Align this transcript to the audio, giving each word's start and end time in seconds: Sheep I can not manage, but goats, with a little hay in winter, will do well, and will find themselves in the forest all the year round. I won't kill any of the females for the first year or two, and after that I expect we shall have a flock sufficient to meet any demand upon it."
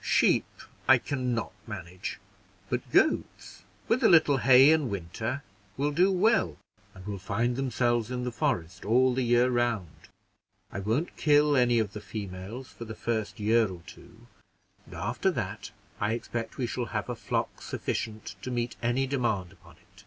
Sheep 0.00 0.46
I 0.86 0.98
can 0.98 1.34
not 1.34 1.50
manage, 1.66 2.20
but 2.70 2.88
goats, 2.92 3.64
with 3.88 4.04
a 4.04 4.08
little 4.08 4.36
hay 4.36 4.70
in 4.70 4.88
winter, 4.88 5.42
will 5.76 5.90
do 5.90 6.12
well, 6.12 6.56
and 6.94 7.04
will 7.04 7.18
find 7.18 7.56
themselves 7.56 8.08
in 8.08 8.22
the 8.22 8.30
forest 8.30 8.84
all 8.84 9.12
the 9.12 9.24
year 9.24 9.50
round. 9.50 9.88
I 10.70 10.78
won't 10.78 11.16
kill 11.16 11.56
any 11.56 11.80
of 11.80 11.94
the 11.94 12.00
females 12.00 12.68
for 12.68 12.84
the 12.84 12.94
first 12.94 13.40
year 13.40 13.66
or 13.66 13.82
two, 13.88 14.28
and 14.86 14.94
after 14.94 15.32
that 15.32 15.72
I 15.98 16.12
expect 16.12 16.58
we 16.58 16.68
shall 16.68 16.86
have 16.94 17.08
a 17.08 17.16
flock 17.16 17.60
sufficient 17.60 18.36
to 18.42 18.52
meet 18.52 18.76
any 18.80 19.04
demand 19.08 19.50
upon 19.50 19.78
it." 19.78 20.04